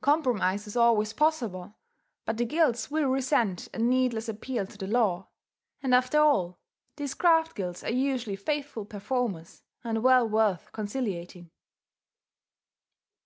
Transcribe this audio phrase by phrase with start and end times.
[0.00, 1.74] Compromise is always possible;
[2.24, 5.28] but the guilds will resent a needless appeal to the law.
[5.82, 6.58] And after all,
[6.96, 11.50] these craft guilds are usually faithful performers, and well worth conciliating.